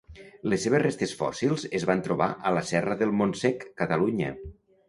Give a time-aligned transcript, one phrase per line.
[0.53, 4.35] Les seves restes fòssils es van trobar a la Serra del Montsec, Catalunya.